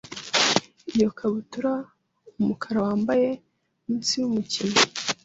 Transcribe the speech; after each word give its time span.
Iyo 0.93 1.09
kabutura 1.17 1.71
umukara 2.39 2.79
wambaye 2.85 3.29
munsi 3.85 4.13
yumukino 4.21 4.77